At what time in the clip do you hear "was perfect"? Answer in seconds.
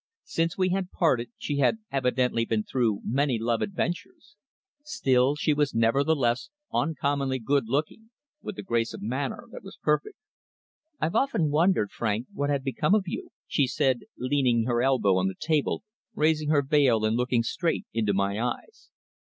9.61-10.17